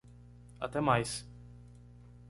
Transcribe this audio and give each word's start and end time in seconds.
Até 0.59 0.81
mais! 0.81 1.29